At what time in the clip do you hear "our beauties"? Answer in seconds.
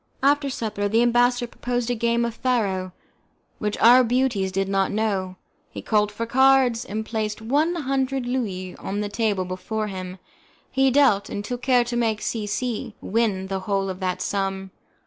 3.77-4.51